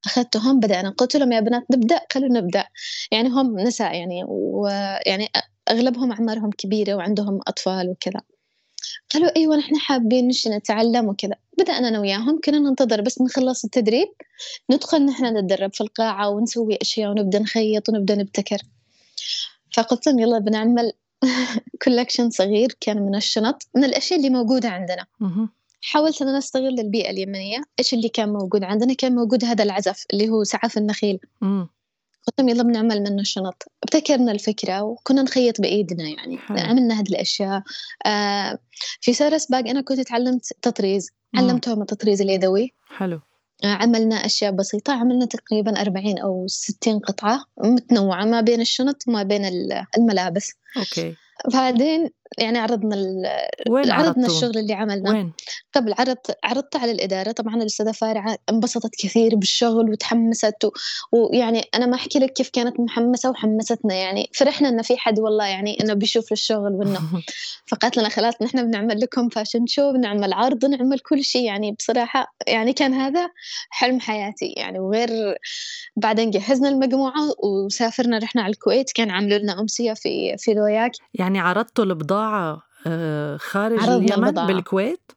[0.05, 0.89] أخذتهم بدأنا.
[0.89, 1.97] قلت لهم يا بنات نبدأ.
[1.97, 2.65] قالوا نبدأ.
[3.11, 5.29] يعني هم نساء يعني ويعني
[5.69, 8.21] أغلبهم أعمارهم كبيرة وعندهم أطفال وكذا.
[9.13, 11.35] قالوا أيوة نحن حابين نش نتعلم وكذا.
[11.59, 14.07] بدأنا أنا وياهم كنا ننتظر بس نخلص التدريب
[14.71, 18.57] ندخل نحن نتدرب في القاعة ونسوي أشياء ونبدأ نخيط ونبدأ نبتكر.
[19.73, 20.91] فقلت لهم يلا بنعمل
[21.83, 25.05] كولكشن صغير كان من الشنط من الأشياء اللي موجودة عندنا.
[25.81, 30.05] حاولت أن أنا أستغل البيئة اليمنية إيش اللي كان موجود عندنا؟ كان موجود هذا العزف
[30.13, 31.19] اللي هو سعف النخيل.
[32.27, 33.63] قلت لهم يلا بنعمل منه شنط.
[33.83, 36.37] ابتكرنا الفكرة وكنا نخيط بإيدنا يعني.
[36.37, 36.57] حلو.
[36.57, 37.61] عملنا هذه الأشياء.
[38.05, 38.59] آه
[39.01, 41.09] في سارس باق أنا كنت تعلمت تطريز.
[41.35, 42.73] علمتهم التطريز اليدوي.
[42.97, 43.19] حلو.
[43.63, 44.93] عملنا أشياء بسيطة.
[44.93, 49.45] عملنا تقريبا أربعين أو ستين قطعة متنوعة ما بين الشنط وما بين
[49.97, 50.53] الملابس.
[50.77, 51.15] أوكي.
[51.53, 52.95] بعدين يعني عرضنا
[53.69, 55.11] وين عرضنا؟ الشغل اللي عملناه.
[55.11, 55.33] وين؟
[55.73, 57.31] قبل عرضت عرضت على الإدارة.
[57.31, 60.71] طبعا الأستاذة فارعة انبسطت كثير بالشغل وتحمست و...
[61.11, 63.93] ويعني أنا ما أحكي لك كيف كانت محمسة وحمستنا.
[63.93, 67.01] يعني فرحنا إن في حد والله يعني إنه بيشوف الشغل وإنه
[67.71, 71.45] فقالت لنا خلاص نحن بنعمل لكم فاشن شو بنعمل عرض نعمل كل شيء.
[71.45, 73.29] يعني بصراحة يعني كان هذا
[73.69, 74.53] حلم حياتي.
[74.57, 75.09] يعني وغير
[75.95, 78.91] بعدين جهزنا المجموعة وسافرنا رحنا على الكويت.
[78.91, 80.91] كان عملوا لنا أمسية في في لوياك.
[81.13, 82.22] يعني عرضتوا البضاعة
[82.87, 84.47] آه، خارج اليمن البضاعة.
[84.47, 85.11] بالكويت؟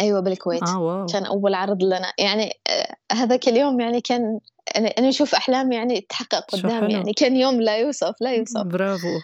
[0.00, 4.40] أيوة بالكويت آه واو كان أول عرض لنا يعني آه، هذاك اليوم يعني كان
[4.76, 6.92] أنا أشوف أحلامي يعني تحقق قدامي.
[6.92, 9.18] يعني كان يوم لا يوصف لا يوصف برافو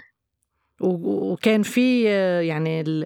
[0.81, 2.05] وكان في
[2.49, 3.05] يعني.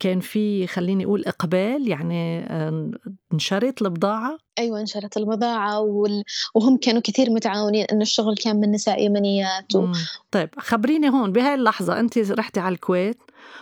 [0.00, 2.90] كان في خليني أقول إقبال يعني آه،
[3.32, 6.24] انشرت البضاعة أيوة انشرت البضاعة وال...
[6.54, 9.80] وهم كانوا كثير متعاونين إنه الشغل كان من نساء يمنيات و...
[9.80, 9.94] مم.
[10.30, 13.18] طيب خبريني هون بهاي اللحظة أنت رحتي على الكويت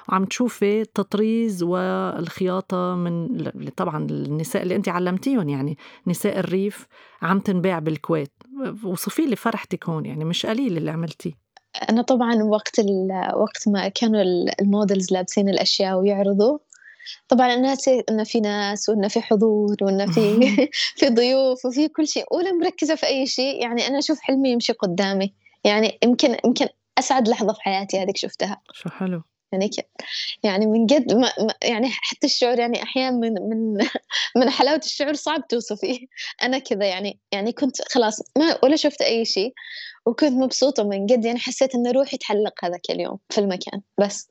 [0.09, 3.29] وعم تشوفي التطريز والخياطة من
[3.77, 6.87] طبعا النساء اللي أنت علمتيهم يعني نساء الريف
[7.23, 8.33] عم تنباع بالكويت
[8.85, 11.44] وصفي لي فرحتك هون يعني مش قليل اللي عملتيه
[11.91, 13.09] أنا طبعا وقت ال...
[13.35, 16.59] وقت ما كانوا ال- المودلز لابسين الأشياء ويعرضوا
[17.29, 20.39] طبعا أنا نسيت إنه في ناس وإنه في حضور وإنه في
[20.99, 23.63] في ضيوف وفي كل شيء ولا مركزة في أي شيء.
[23.63, 25.35] يعني أنا أشوف حلمي يمشي قدامي.
[25.65, 26.67] يعني يمكن يمكن
[26.99, 28.61] أسعد لحظة في حياتي هذيك شفتها.
[28.73, 29.23] شو حلو.
[29.55, 29.89] يعني ك...
[30.43, 31.33] يعني من قد ما...
[31.39, 31.55] ما...
[31.63, 33.87] يعني حتى الشعور يعني أحيانا من من
[34.37, 36.07] من حلاوة الشعور صعب توصفيه
[36.43, 39.53] أنا كذا يعني يعني كنت خلاص ما ولا شفت أي شيء
[40.07, 44.29] وكنت مبسوطة من قد يعني حسيت إن روحي تحلق هذاك اليوم في المكان بس.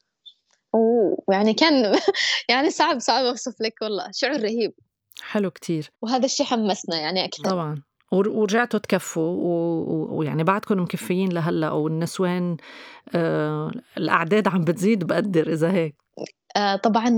[1.27, 1.99] ويعني كان
[2.49, 4.73] يعني صعب صعب أوصف لك والله شعور رهيب.
[5.21, 5.91] حلو كتير.
[6.01, 7.43] وهذا الشيء حمسنا يعني أكثر.
[7.43, 7.83] طبعا.
[8.13, 9.37] ورجعتوا تكفوا
[10.11, 12.57] ويعني بعدكم مكفيين لهلأ والنسوان
[13.15, 15.95] آه الأعداد عم بتزيد بقدر إذا هيك.
[16.57, 17.09] آه طبعا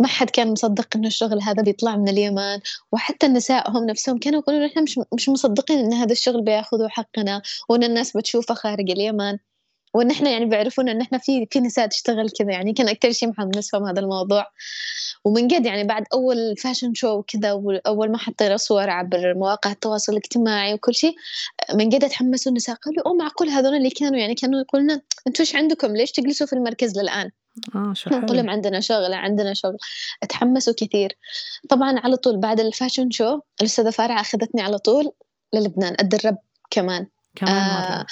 [0.00, 2.58] ما حد كان مصدق إنه الشغل هذا بيطلع من اليمن
[2.92, 7.42] وحتى النساء هم نفسهم كانوا يقولون إحنا مش مش مصدقين إن هذا الشغل بياخذوا حقنا
[7.68, 9.38] وإن الناس بتشوفه خارج اليمن.
[9.94, 13.28] وإن إحنا يعني بيعرفون إن إحنا في في نساء تشتغل كذا يعني كان أكثر شيء
[13.28, 14.46] محمسهم هذا الموضوع.
[15.24, 20.12] ومن قد يعني بعد أول فاشن شو وكذا وأول ما حطينا صور عبر مواقع التواصل
[20.12, 21.14] الاجتماعي وكل شيء
[21.74, 24.90] من قد تحمسوا النساء قالوا أوه معقول هذول اللي كانوا يعني كانوا يقولون
[25.26, 27.30] أنتم إيش عندكم؟ ليش تجلسوا في المركز للآن؟
[27.74, 29.76] آه نقول لهم عندنا شغل عندنا شغل.
[30.28, 31.18] تحمسوا كثير.
[31.68, 35.10] طبعا على طول بعد ال fashion show الأستاذة فارعة أخذتني على طول
[35.54, 36.36] للبنان أتدرب
[36.70, 37.06] كمان.
[37.36, 38.06] كمان آه مرة.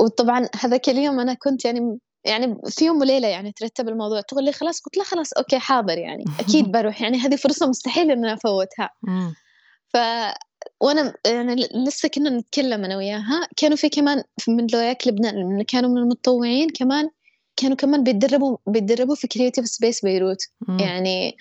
[0.00, 4.52] وطبعا هذاك اليوم أنا كنت يعني يعني في يوم وليلة يعني ترتب الموضوع تقول لي
[4.52, 7.02] خلاص قلت لها خلاص okay حاضر يعني أكيد بروح.
[7.02, 8.90] يعني هذه فرصة مستحيل أفوتها.
[9.02, 9.34] مم.
[9.88, 9.96] ف
[10.80, 13.48] وأنا يعني لسه كنا نتكلم أنا وياها.
[13.56, 17.10] كانوا في كمان من لوياك لبنان كانوا من المتطوعين كمان
[17.56, 20.38] كانوا كمان بيتدربوا بيتدربوا في Creative Space Beirut.
[20.68, 20.78] مم.
[20.78, 21.36] يعني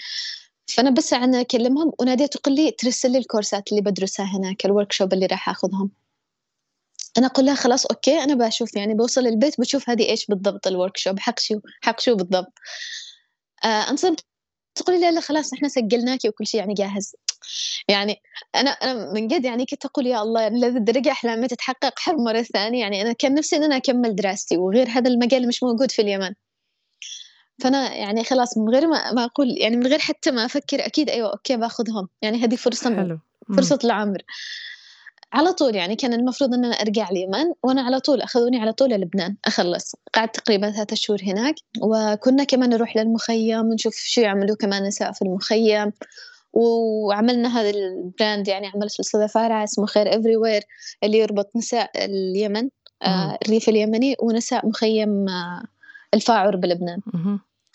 [0.67, 5.13] فأنا بس عنا أكلمهم وناديت تقول لي ترسل لي الكورسات اللي بدرسها هناك ال workshop
[5.13, 5.91] اللي راح أخذهم.
[7.17, 10.97] أنا أقول لها خلاص okay أنا بشوف يعني بوصل البيت بشوف هذه إيش بالضبط ال
[10.97, 12.53] workshop حق شو حق شو بالضبط.
[13.65, 14.25] آه انصدمت
[14.75, 17.15] تقولي لا لا خلاص إحنا سجلناكي وكل شيء يعني جاهز.
[17.87, 18.21] يعني
[18.55, 22.17] أنا أنا من قد يعني كنت أقول يا الله يعني لهذه الدرجه احلامي تتحقق حر
[22.17, 22.79] مرة ثانية.
[22.79, 26.33] يعني أنا كان نفسي إن أنا أكمل دراستي وغير هذا المجال مش موجود في اليمن.
[27.61, 31.09] فأنا يعني خلاص من غير ما ما أقول يعني من غير حتى ما أفكر أكيد
[31.09, 32.09] أيوه أوكي باخذهم.
[32.21, 33.19] يعني هذه فرصة حلو.
[33.57, 34.21] فرصة العمر.
[35.33, 38.89] على طول يعني كان المفروض إن أنا أرجع اليمن وأنا على طول أخذوني على طول
[38.89, 44.83] للبنان أخلص قعدت تقريبا ثلاثة شهور هناك وكنا كمان نروح للمخيم ونشوف شو يعملوا كمان
[44.83, 45.91] نساء في المخيم
[46.53, 50.61] وعملنا هذا ال brand يعني عملت الأستاذة فارعة اسمه خير everywhere
[51.03, 52.69] اللي يربط نساء اليمن
[53.03, 53.37] آه.
[53.45, 55.63] الريف اليمني ونساء مخيم آه
[56.13, 57.01] الفاعور بلبنان.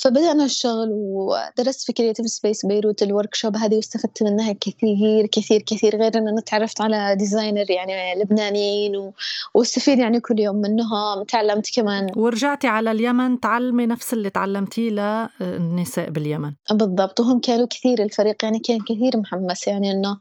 [0.03, 5.97] فبدأنا الشغل ودرست في Creative Space Beirut ال workshop هذه واستفدت منها كثير كثير كثير
[5.97, 9.13] غير ان أنا تعرفت على designer يعني لبنانيين و...
[9.55, 11.25] واستفيد يعني كل يوم منهم.
[11.29, 12.07] تعلمت كمان.
[12.17, 16.53] ورجعتي على اليمن تعلمي نفس اللي تعلمتيه للنساء باليمن.
[16.71, 17.21] بالضبط.
[17.21, 20.19] وهم كانوا كثير الفريق يعني كان كثير محمس يعني إنه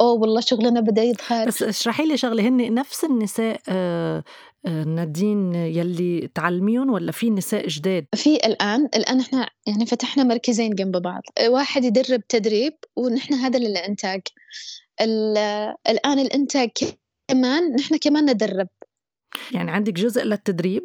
[0.00, 1.46] أوه والله شغلنا بدأ يظهر.
[1.46, 4.24] بس اشرحي لي شغله هن نفس النساء آه،
[4.64, 10.96] نادين يلي تعلميهم ولا في نساء جداد؟ في الآن الآن إحنا يعني فتحنا مركزين جنب
[10.96, 11.22] بعض.
[11.48, 14.20] واحد يدرب تدريب ونحن هذا للإنتاج
[15.00, 16.70] ال- الآن الإنتاج
[17.28, 18.68] كمان نحن كمان ندرب.
[19.52, 20.82] يعني عندك جزء للتدريب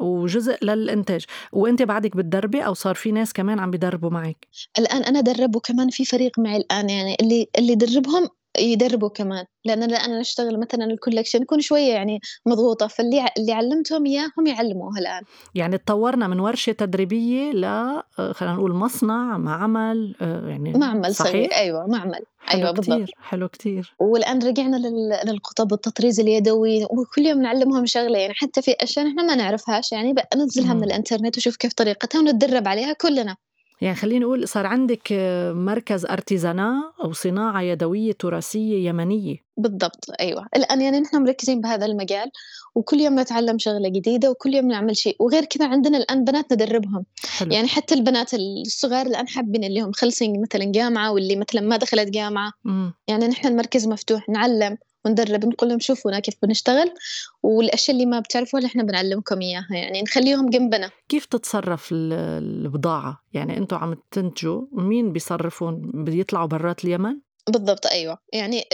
[0.00, 1.24] وجزء للإنتاج.
[1.52, 4.46] وأنت بعدك بتدربي أو صار في ناس كمان عم بيدربوا معك؟
[4.78, 8.28] الآن أنا درب وكمان في فريق معي الآن يعني اللي اللي دربهم
[8.60, 9.44] يدربوا كمان.
[9.64, 14.98] لأن أنا أشتغل مثلا الكولكشن يكون شوية يعني مضغوطة فاللي اللي علمتهم إياه هم يعلموه
[14.98, 15.22] الآن.
[15.54, 21.32] يعني تطورنا من ورشة تدريبية ل آه، خلينا نقول مصنع معمل آه، يعني معمل صحيح؟
[21.32, 22.20] صغير أيوة معمل.
[22.40, 23.08] حلو كتير بالضبط.
[23.22, 23.94] حلو كتير.
[23.98, 24.76] والآن رجعنا
[25.24, 28.18] للقطب والتطريز اليدوي وكل يوم نعلمهم شغلة.
[28.18, 32.68] يعني حتى في أشياء نحن ما نعرفهاش يعني بنزلها من الإنترنت وشوف كيف طريقتها ونتدرب
[32.68, 33.36] عليها كلنا.
[33.80, 35.12] يعني خلينا نقول صار عندك
[35.54, 39.36] مركز أرتيزانا أو صناعة يدوية تراثية يمنية.
[39.56, 40.46] بالضبط أيوه.
[40.56, 42.30] الآن يعني نحن مركزين بهذا المجال
[42.74, 45.16] وكل يوم نتعلم شغلة جديدة وكل يوم نعمل شيء.
[45.20, 47.04] وغير كذا عندنا الآن بنات ندربهم.
[47.28, 47.52] حلو.
[47.52, 52.10] يعني حتى البنات الصغار الآن حابين اللي هم خلصين مثلا جامعة واللي مثلا ما دخلت
[52.10, 52.52] جامعة.
[52.64, 52.90] م.
[53.08, 54.76] يعني نحن المركز مفتوح نعلم.
[55.04, 56.94] وندرب نقول لهم شوفونا كيف بنشتغل
[57.42, 60.90] والأشياء اللي ما بتعرفوها اللي إحنا بنعلمكم إياها يعني نخليهم جنبنا.
[61.08, 68.18] كيف تتصرف البضاعة؟ يعني أنتم عم تنتجوا مين بيصرفون؟ بيطلعوا برات اليمن؟ بالضبط أيوه.
[68.32, 68.64] يعني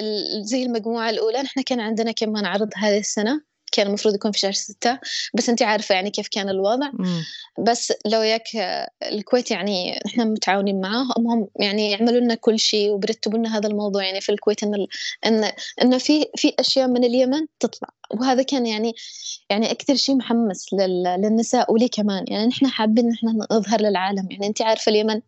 [0.42, 3.40] زي المجموعة الأولى نحن كان عندنا كمان عرض هذه السنة
[3.76, 4.98] كان المفروض يكون في شهر ستة
[5.34, 6.90] بس أنت عارفة يعني كيف كان الوضع.
[6.92, 7.22] مم.
[7.66, 8.44] بس لو ياك
[9.02, 14.04] الكويت يعني إحنا متعاونين معاهم هم يعني يعملوا لنا كل شيء وبرتبوا لنا هذا الموضوع.
[14.04, 14.86] يعني في الكويت إن
[15.26, 17.88] إن إنه في في أشياء من اليمن تطلع.
[18.10, 18.94] وهذا كان يعني
[19.50, 20.66] يعني أكثر شيء محمس
[21.18, 22.24] للنساء ولي كمان.
[22.28, 24.28] يعني نحن حابين إن نظهر للعالم.
[24.30, 25.20] يعني أنت عارفة اليمن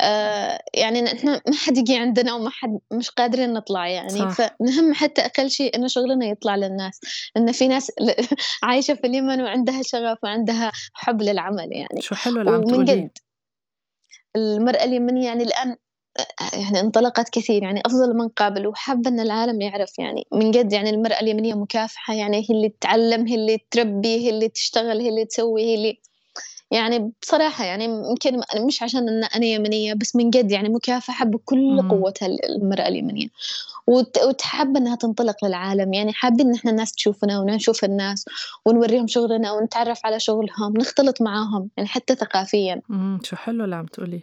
[0.00, 4.08] آه يعني إحنا ما حد يجي عندنا وما حد مش قادرين نطلع يعني.
[4.08, 4.30] صح.
[4.30, 7.00] فنهم حتى أقل شيء إنه شغلنا يطلع للناس.
[7.36, 7.92] انه في ناس
[8.62, 12.00] عايشة في اليمن وعندها شغف وعندها حب للعمل يعني.
[12.00, 13.10] شو حلو اللي عم جد
[14.36, 15.76] المرأة اليمنية يعني الآن
[16.18, 20.26] آه، يعني انطلقت كثير يعني أفضل من قبل وحابة إن العالم يعرف يعني.
[20.32, 24.48] من جد يعني المرأة اليمنية مكافحة يعني هي اللي تتعلم هي اللي تربي هي اللي
[24.48, 26.00] تشتغل هي اللي تسوي هي اللي
[26.70, 31.88] يعني بصراحة يعني يمكن مش عشان أن أنا يمنية بس من جد يعني مكافحة بكل
[31.88, 33.26] قوتها المرأة اليمنية
[33.86, 35.92] وتحب أنها تنطلق للعالم.
[35.92, 38.24] يعني حابين إن إحنا الناس تشوفنا ونشوف الناس
[38.64, 42.80] ونوريهم شغلنا ونتعرف على شغلهم نختلط معاهم يعني حتى ثقافيا.
[43.22, 44.20] شو حلو اللي عم تقولي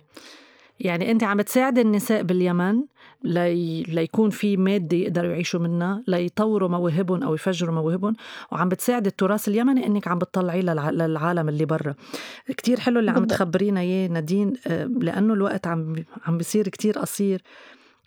[0.80, 2.84] يعني أنت عم تساعد النساء باليمن
[3.24, 3.84] لي...
[3.84, 8.16] ليكون في مادة يقدروا يعيشوا منها ليطوروا مواهبهم أو يفجروا مواهبهم
[8.52, 10.90] وعم بتساعد التراث اليمني إنك عم بتطلعيه للع...
[10.90, 11.96] للعالم اللي برا.
[12.48, 17.42] كتير حلو اللي عم تخبرينا إياه نادين آه، لأنه الوقت عم عم بيصير كتير قصير.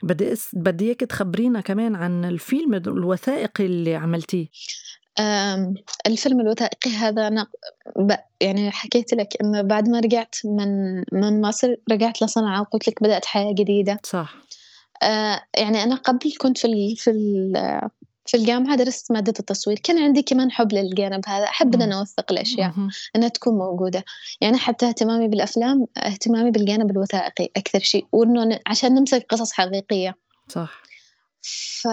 [0.02, 0.34] بدي.
[0.52, 4.46] بدي اياك تخبرينا كمان عن الفيلم الوثائقي اللي عملتيه.
[6.06, 7.46] الفيلم الوثائقي هذا أنا
[8.40, 13.24] يعني حكيت لك إنه بعد ما رجعت من من مصر رجعت لصنعاء وقلت لك بدأت
[13.24, 13.98] حياة جديدة.
[14.02, 14.36] صح.
[15.02, 17.12] آه يعني أنا قبل كنت في في
[18.28, 19.78] في الجامعة درست مادة التصوير.
[19.78, 22.72] كان عندي كمان حب للجانب هذا أحب أن أنا أوثق الأشياء
[23.16, 24.04] أنها تكون موجودة.
[24.40, 30.14] يعني حتى اهتمامي بالأفلام اهتمامي بالجانب الوثائقي أكثر شيء وأنه عشان نمسك قصص حقيقية.
[30.48, 30.82] صح.
[31.42, 31.88] ف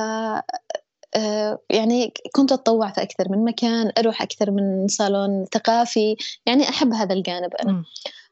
[1.16, 6.16] آه، يعني كنت أتطوع في أكثر من مكان أروح أكثر من صالون ثقافي
[6.46, 7.72] يعني أحب هذا الجانب أنا.
[7.72, 7.84] م.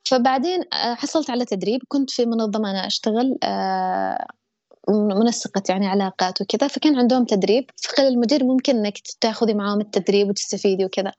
[0.06, 3.38] فبعدين آه، حصلت على تدريب كنت في منظمة أنا أشتغل
[4.90, 7.70] منسقة يعني علاقات وكذا فكان عندهم تدريب.
[7.84, 11.12] فقال المدير ممكن إنك تاخذي معاهم التدريب وتستفيدي وكذا.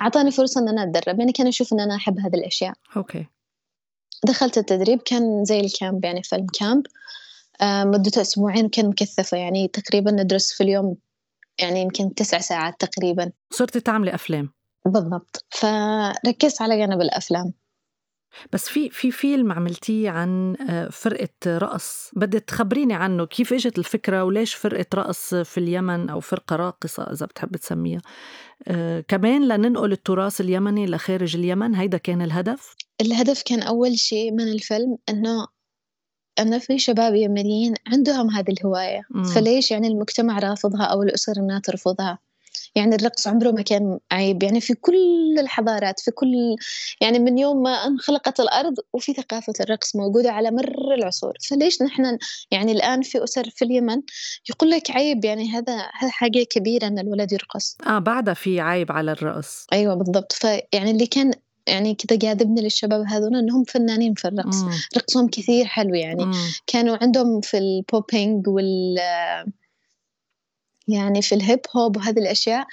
[0.00, 2.74] أعطاني فرصة إن أنا أتدرب يعني كان أشوف إن أنا أحب هذه الأشياء.
[2.96, 3.26] okay.
[4.24, 6.86] دخلت التدريب كان زي ال camp يعني film camp.
[7.60, 10.96] آه، مدته أسبوعين وكان مكثفة يعني تقريبا ندرس في اليوم
[11.58, 13.32] يعني يمكن تسع ساعات تقريبا.
[13.50, 14.52] صرتي تعملي أفلام.
[14.86, 15.44] بالضبط.
[15.50, 17.52] فركزت على جانب الأفلام.
[18.52, 22.10] بس في في فيلم عملتيه عن آه، فرقة رقص.
[22.16, 23.26] بدي تخبريني عنه.
[23.26, 28.00] كيف إجت الفكرة وليش فرقة رقص في اليمن أو فرقة راقصة إذا بتحب تسميها؟
[28.68, 31.74] آه كمان لننقل التراث اليمني لخارج اليمن.
[31.74, 35.46] هيدا كان الهدف؟ الهدف كان أول شيء من الفيلم أنه
[36.38, 39.00] أن في شباب يمنيين عندهم هذه الهواية.
[39.10, 39.24] مم.
[39.24, 42.18] فليش يعني المجتمع رافضها أو الأسر إنها ترفضها؟
[42.74, 44.42] يعني الرقص عمره ما كان عيب.
[44.42, 46.56] يعني في كل الحضارات في كل
[47.00, 51.32] يعني من يوم ما انخلقت الأرض وفي ثقافة الرقص موجودة على مر العصور.
[51.50, 52.18] فليش نحن
[52.50, 54.02] يعني الآن في أسر في اليمن
[54.50, 57.76] يقول لك عيب؟ يعني هذا حاجة كبيرة أن الولد يرقص.
[57.86, 59.66] آه بعدها في عيب على الرقص.
[59.72, 60.32] أيوة بالضبط.
[60.32, 61.32] فيعني اللي كان
[61.66, 64.62] يعني كذا جاذبني للشباب هذول إنهم فنانين في الرقص.
[64.62, 64.70] مم.
[64.96, 66.24] رقصهم كثير حلو يعني.
[66.24, 66.34] مم.
[66.66, 68.98] كانوا عندهم في ال popping وال
[70.88, 72.66] يعني في ال hip hop وهذه الأشياء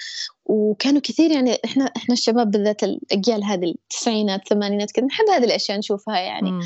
[0.46, 5.78] وكانوا كثير يعني إحنا إحنا الشباب بالذات الأجيال هذه التسعينات الثمانينات كنا نحب هذه الأشياء
[5.78, 6.50] نشوفها يعني.
[6.50, 6.60] مم.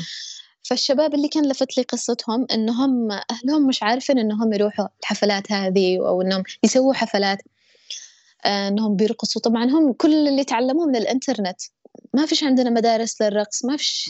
[0.63, 6.21] فالشباب اللي كان لفت لي قصتهم إنهم أهلهم مش عارفين إنهم يروحوا الحفلات هذه أو
[6.21, 7.41] إنهم يسووا حفلات
[8.45, 9.41] آه، إنهم بيرقصوا.
[9.41, 11.61] طبعا هم كل اللي تعلموه من الإنترنت.
[12.13, 14.09] ما فيش عندنا مدارس للرقص ما فيش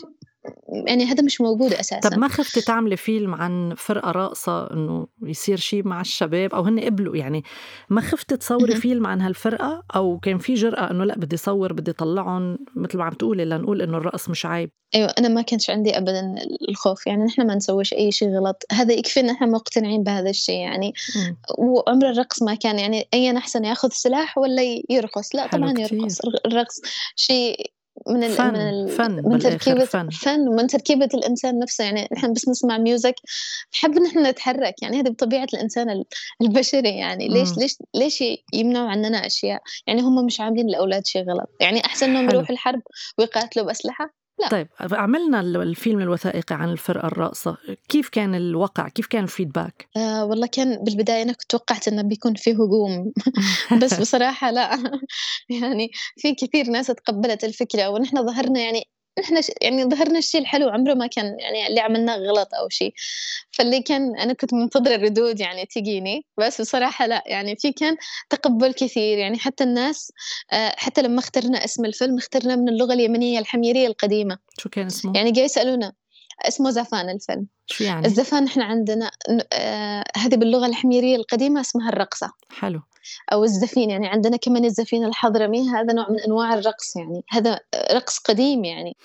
[0.86, 2.10] يعني هذا مش موجود أساسا.
[2.10, 6.80] طب ما خفتي تعملي فيلم عن فرقة راقصه إنه يصير شيء مع الشباب أو هن
[6.80, 7.44] قبلوا؟ يعني
[7.90, 11.92] ما خفتي تصوري فيلم عن هالفرقة أو كان في جرأة إنه لا بدي صور بدي
[11.92, 15.98] طلعهم مثل ما عم تقولي لنقول إنه الرقص مش عيب؟ أيوه أنا ما كانش عندي
[15.98, 16.34] ابدا
[16.68, 17.06] الخوف.
[17.06, 18.62] يعني نحن ما نسويش أي شيء غلط.
[18.72, 20.92] هذا يكفي إن إحنا مقتنعين بهذا الشيء يعني.
[21.16, 21.34] م.
[21.58, 25.34] وعمر الرقص ما كان يعني اي أحسن ياخذ سلاح ولا يرقص.
[25.34, 26.18] لا طبعا يرقص.
[26.46, 26.80] الرقص
[27.16, 27.72] شيء
[28.06, 30.10] من ال فن من فن من تركيبة فن.
[30.10, 31.84] فن ومن تركيبة الإنسان نفسه.
[31.84, 33.14] يعني نحن بس نسمع music
[33.74, 34.82] نحب إن إحنا نتحرك.
[34.82, 36.04] يعني هذه بطبيعة الإنسان
[36.42, 36.98] البشري.
[36.98, 41.50] يعني ليش ليش ليش يمنعوا عننا أشياء؟ يعني هم مش عاملين الأولاد شيء غلط.
[41.60, 42.82] يعني أحسن إنهم يروحوا الحرب
[43.18, 44.48] ويقاتلوا بأسلحة؟ لا.
[44.48, 47.56] طيب عملنا الفيلم الوثائقي عن الفرقة الراقصة
[47.88, 52.02] كيف كان الوقع؟ كيف كان ال feedback؟ آه والله كان بالبداية أنا كنت توقعت أنه
[52.02, 53.12] بيكون في هجوم.
[53.82, 54.70] بس بصراحة لا.
[55.60, 58.84] يعني في كثير ناس تقبلت الفكرة ونحن ظهرنا يعني
[59.20, 62.94] نحن يعني ظهرنا الشيء الحلو عمره ما كان يعني اللي عملناه غلط أو شيء
[63.50, 67.96] فاللي كان أنا كنت منتظرة الردود يعني تجيني بس بصراحة لا يعني في كان
[68.30, 69.18] تقبل كثير.
[69.18, 70.12] يعني حتى الناس
[70.52, 74.38] آه، حتى لما اخترنا اسم الفيلم اخترنا من اللغة اليمنية الحميرية القديمة.
[74.58, 75.92] شو كان اسمه؟ يعني جاي يسألونا
[76.48, 77.46] اسمه زفان الفيلم.
[77.66, 79.10] شو يعني؟ الزفان إحنا عندنا
[79.52, 82.32] آه هذه باللغة الحميرية القديمة اسمها الرقصة.
[82.50, 82.80] حلو.
[83.32, 87.60] أو الزفين يعني عندنا كمان الزفين الحضرمي هذا نوع من أنواع الرقص يعني هذا
[87.92, 88.96] رقص قديم يعني.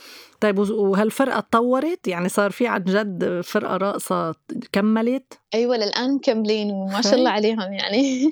[0.43, 4.35] طيب وهالفرقة تطورت؟ يعني صار في عن جد فرقة راقصة
[4.71, 8.31] كملت؟ أيوة للآن مكملين وما شاء الله عليهم يعني.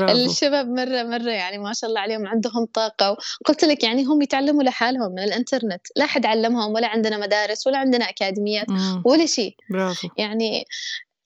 [0.00, 3.16] الشباب مرة مرة يعني ما شاء الله عليهم عندهم طاقة.
[3.44, 5.86] قلت لك يعني هم يتعلموا لحالهم من الإنترنت.
[5.96, 8.66] لا حد علمهم ولا عندنا مدارس ولا عندنا أكاديميات
[9.04, 9.54] ولا شيء.
[9.70, 10.08] برافو.
[10.16, 10.64] يعني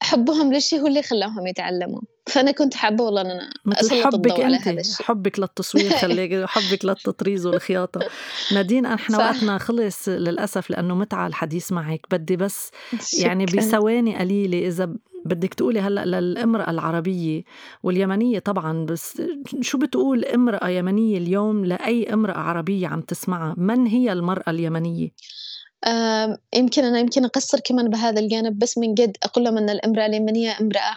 [0.04, 2.00] حبهم للشيء هو اللي خلاهم يتعلموا.
[2.26, 8.00] فأنا كنت حابة والله إن أنا مثل حبك انت حبك للتصوير خليك حبك للتطريز والخياطة.
[8.54, 12.06] نادين إحنا وقتنا خلص للأسف لأنه متعة الحديث معك.
[12.10, 12.70] بدي بس
[13.18, 17.42] يعني بثواني قليلة إذا بدك تقولي هلأ للامرأة العربية
[17.82, 19.22] واليمنية طبعا بس
[19.60, 25.08] شو بتقول امرأة يمنية اليوم لأي امرأة عربية عم تسمعها؟ من هي المرأة اليمنية؟
[26.54, 30.56] يمكن أنا يمكن أقصر كمان بهذا الجانب بس من جد أقول لهم أن الإمرأة اليمنية
[30.60, 30.96] إمرأة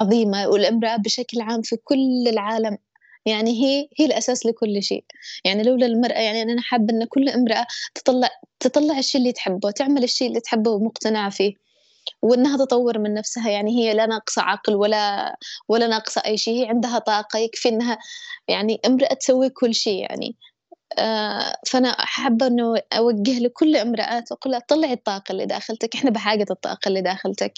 [0.00, 2.78] عظيمة والإمرأة بشكل عام في كل العالم
[3.26, 5.04] يعني هي هي الأساس لكل شيء.
[5.44, 8.28] يعني لولا المرأة يعني أنا حابة أن كل إمرأة تطلع
[8.60, 11.54] تطلع الشيء اللي تحبه تعمل الشيء اللي تحبه ومقتنعة فيه
[12.22, 13.50] وإنها تطور من نفسها.
[13.50, 15.36] يعني هي لا ناقصة عقل ولا
[15.68, 17.98] ولا ناقصة أي شيء هي عندها طاقة يكفي إنها
[18.48, 20.36] يعني إمرأة تسوي كل شيء يعني.
[20.98, 26.46] آه، فأنا حابة إنه أوجه لكل امرأات وأقول لها طلعي الطاقة اللي داخلتك إحنا بحاجة
[26.50, 27.54] الطاقة اللي داخلتك.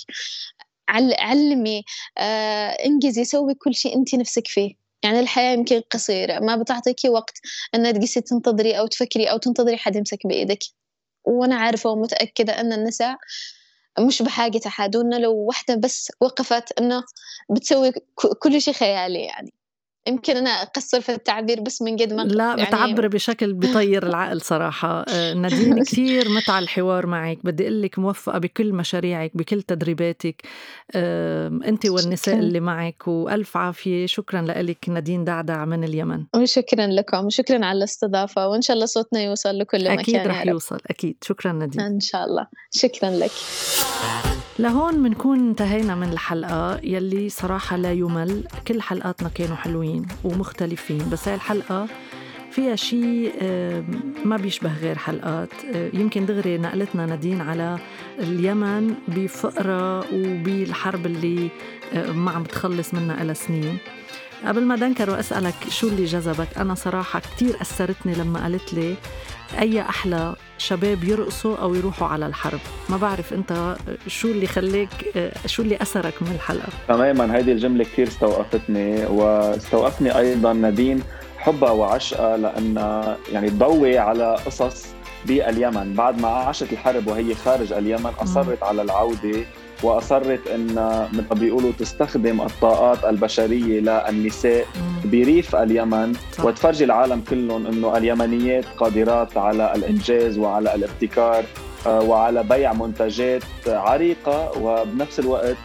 [0.88, 1.84] علمي
[2.18, 4.74] آه، إنجزي سوي كل شيء أنت نفسك فيه.
[5.04, 7.38] يعني الحياة يمكن قصيرة ما بتعطيكي وقت
[7.74, 10.58] أن تجلسي تنتظري أو تفكري أو تنتظري حد يمسك بإيدك.
[11.24, 13.16] وأنا عارفة ومتأكدة أن النساء
[14.00, 17.02] مش بحاجة أحد لو واحدة بس وقفت إنه
[17.50, 17.92] بتسوي
[18.42, 19.52] كل شيء خيالي يعني.
[20.08, 24.40] يمكن أنا أقصر في التعبير بس من قد ما لا يعني بتعبري بشكل بيطير العقل
[24.40, 25.04] صراحة.
[25.08, 27.38] آه، نادين كثير متع الحوار معك.
[27.44, 30.42] بدي أقول لك موفقة بكل مشاريعك بكل تدريباتك.
[30.94, 34.06] أنت والنساء اللي معك وألف عافية.
[34.06, 36.24] شكرا لك نادين دعدع من اليمن.
[36.36, 37.26] وشكرا لكم.
[37.26, 38.48] وشكرا على الاستضافة.
[38.48, 40.78] وإن شاء الله صوتنا يوصل لكل أكيد مكان أكيد رح يوصل.
[40.86, 41.16] أكيد.
[41.22, 41.80] شكرا نادين.
[41.80, 42.46] إن شاء الله.
[42.70, 43.32] شكرا لك.
[44.58, 48.44] لهون بنكون انتهينا من الحلقة يلي صراحة لا يمل.
[48.68, 51.86] كل حلقاتنا كانوا حلوين ومختلفين بس هاي الحلقة
[52.50, 53.32] فيها شيء
[54.24, 55.48] ما بيشبه غير حلقات.
[55.74, 57.78] آه، يمكن دغري نقلتنا نادين على
[58.18, 61.48] اليمن بفقرة وبالحرب اللي
[61.94, 63.78] آه، ما عم بتخلص منها إلى سنين.
[64.46, 68.96] قبل ما دنكر وأسألك شو اللي جذبك أنا صراحة كتير أثرتني لما قالت لي
[69.60, 74.88] أي أحلى شباب يرقصوا أو يروحوا على الحرب؟ ما بعرف أنت شو اللي خليك
[75.46, 81.02] شو اللي أثرك من الحلقة؟ تماما هيدي الجملة كثير استوقفتني واستوقفني أيضا نادين
[81.38, 82.76] حبها وعشقها لأن
[83.32, 84.86] يعني تضوي على قصص
[85.26, 85.94] باليمن.
[85.94, 89.44] بعد ما عاشت الحرب وهي خارج اليمن أصرت على العودة
[89.82, 94.66] وأصرت إن مثل بيقولوا تستخدم الطاقات البشرية للنساء
[95.04, 96.44] بريف اليمن صح.
[96.44, 101.44] وتفرجي العالم كلهم إنه اليمنيات قادرات على الإنجاز وعلى الابتكار
[101.86, 105.56] آه، وعلى بيع منتجات عريقة وبنفس الوقت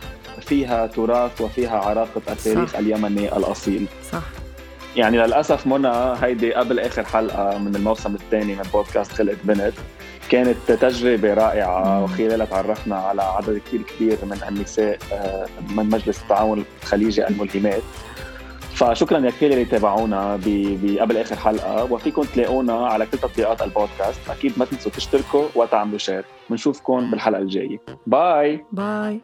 [0.41, 2.77] فيها تراث وفيها عراقة التاريخ صح.
[2.79, 4.23] اليمني الأصيل صح
[4.95, 9.73] يعني للأسف منى هيدي قبل آخر حلقة من الموسم الثاني من بودكاست خلقت بنت
[10.29, 16.65] كانت تجربة رائعة وخلالها تعرفنا على عدد كثير كبير من النساء آه، من مجلس التعاون
[16.83, 17.81] الخليجي الملهمات.
[18.73, 21.93] فشكرا يا كل اللي تابعونا بقبل آخر حلقة.
[21.93, 24.29] وفيكم تلاقونا على كل تطبيقات البودكاست.
[24.29, 27.79] أكيد ما تنسوا تشتركوا وتعملوا share بنشوفكم بالحلقة الجاية.
[28.07, 29.21] bye bye